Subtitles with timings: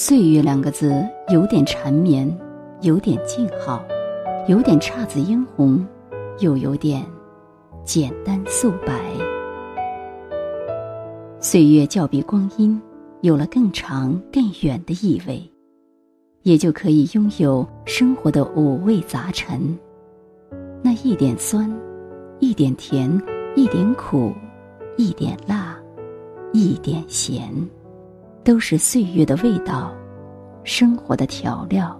[0.00, 2.32] 岁月两个字有点缠绵，
[2.82, 3.84] 有点静好，
[4.46, 5.84] 有点姹紫嫣红，
[6.38, 7.04] 又有点
[7.84, 8.94] 简单素白。
[11.40, 12.80] 岁月较比光阴
[13.22, 15.42] 有了更长更远的意味，
[16.44, 19.76] 也就可以拥有生活的五味杂陈。
[20.80, 21.68] 那一点酸，
[22.38, 23.20] 一点甜，
[23.56, 24.32] 一点苦，
[24.96, 25.76] 一点辣，
[26.52, 27.52] 一点咸。
[28.48, 29.92] 都是岁月的味道，
[30.64, 31.94] 生活的调料。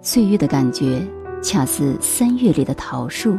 [0.00, 1.06] 岁月的感觉，
[1.42, 3.36] 恰似三月里的桃树，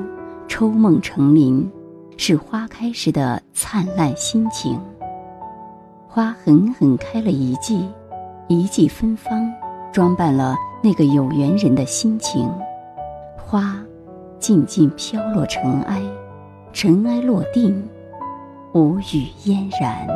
[0.48, 1.68] 抽梦成林，
[2.16, 4.80] 是花开时的灿烂心情。
[6.08, 7.90] 花狠狠开了一季，
[8.48, 9.52] 一季芬芳，
[9.92, 12.48] 装扮了那个有缘人的心情。
[13.36, 13.76] 花，
[14.38, 16.00] 静静飘落尘埃，
[16.72, 17.84] 尘埃落定。
[18.78, 20.08] 无语嫣然，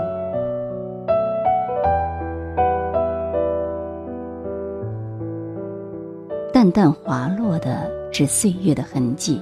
[6.54, 9.42] 淡淡滑落的是岁月的痕迹。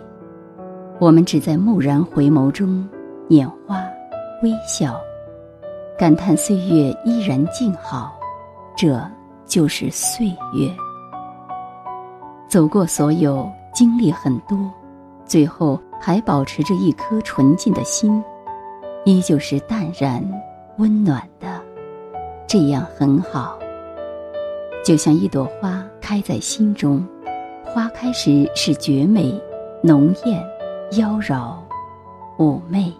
[1.00, 2.88] 我们只在蓦然回眸中
[3.28, 3.84] 拈花
[4.42, 4.98] 微笑，
[5.98, 8.18] 感叹岁月依然静好。
[8.74, 9.06] 这
[9.46, 10.72] 就是岁月。
[12.48, 14.58] 走过所有，经历很多，
[15.26, 18.24] 最后还保持着一颗纯净的心。
[19.06, 20.24] 依旧是淡然、
[20.78, 21.48] 温暖的，
[22.46, 23.58] 这样很好。
[24.86, 27.06] 就像一朵花开在心中，
[27.66, 29.40] 花开时是绝美、
[29.82, 30.44] 浓艳、
[30.98, 31.56] 妖娆、
[32.38, 32.92] 妩媚；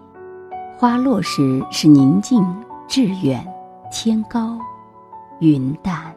[0.78, 2.46] 花落时是宁静、
[2.88, 3.46] 致远、
[3.92, 4.58] 天高、
[5.40, 6.14] 云淡。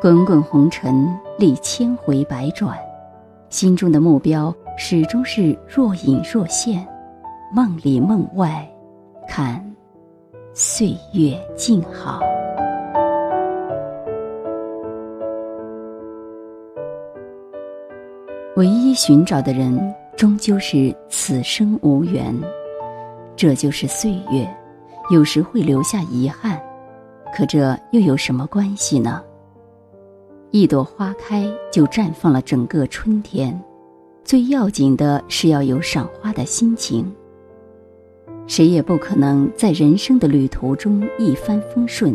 [0.00, 2.76] 滚滚红尘历千回百转，
[3.48, 6.86] 心中的目标始终是若隐若现。
[7.54, 8.66] 梦里梦外，
[9.28, 9.62] 看
[10.54, 12.18] 岁月静好。
[18.56, 22.34] 唯一寻找的人，终究是此生无缘。
[23.36, 24.48] 这就是岁月，
[25.10, 26.58] 有时会留下遗憾，
[27.36, 29.22] 可这又有什么关系呢？
[30.52, 33.62] 一朵花开，就绽放了整个春天。
[34.24, 37.14] 最要紧的是要有赏花的心情。
[38.54, 42.14] 谁也不可能在人生的旅途中一帆风顺，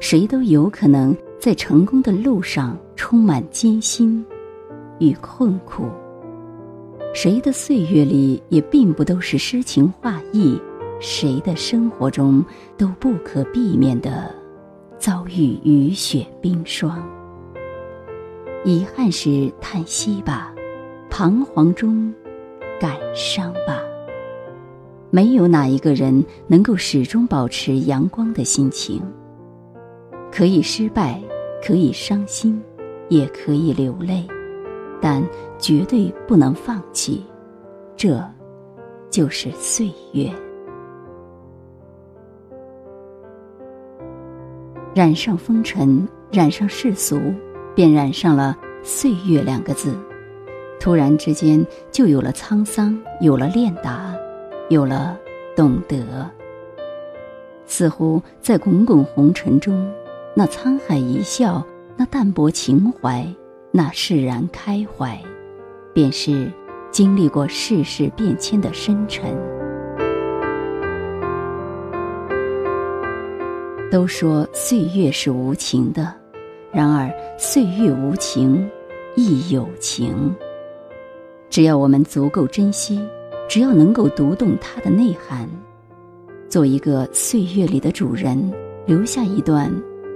[0.00, 4.26] 谁都有可能在成功的路上充满艰辛
[4.98, 5.84] 与困苦。
[7.14, 10.60] 谁的岁月里也并不都是诗情画意，
[10.98, 12.44] 谁的生活中
[12.76, 14.28] 都不可避免的
[14.98, 17.00] 遭遇雨雪冰霜。
[18.64, 20.52] 遗憾时叹息吧，
[21.08, 22.12] 彷徨中
[22.80, 23.80] 感伤吧。
[25.10, 29.02] 没有哪一个人能够始终保持阳光的心情。
[30.32, 31.20] 可以失败，
[31.66, 32.62] 可以伤心，
[33.08, 34.24] 也可以流泪，
[35.00, 35.22] 但
[35.58, 37.24] 绝对不能放弃。
[37.96, 38.24] 这，
[39.10, 40.30] 就是岁月。
[44.94, 47.20] 染上风尘，染上世俗，
[47.74, 49.94] 便染上了岁月两个字。
[50.78, 54.14] 突然之间，就有了沧桑，有了练达。
[54.70, 55.18] 有了
[55.56, 56.30] 懂得，
[57.66, 59.92] 似乎在滚滚红尘中，
[60.32, 61.60] 那沧海一笑，
[61.96, 63.26] 那淡泊情怀，
[63.72, 65.20] 那释然开怀，
[65.92, 66.48] 便是
[66.92, 69.36] 经历过世事变迁的深沉。
[73.90, 76.14] 都说岁月是无情的，
[76.70, 78.70] 然而岁月无情
[79.16, 80.32] 亦有情。
[81.48, 83.04] 只要我们足够珍惜。
[83.50, 85.48] 只要能够读懂它的内涵，
[86.48, 88.38] 做一个岁月里的主人，
[88.86, 89.68] 留下一段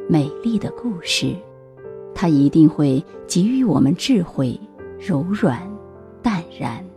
[0.09, 1.35] 美丽的故事，
[2.15, 4.57] 它一定会给予我们智慧、
[5.01, 5.61] 柔软、
[6.23, 6.94] 淡然。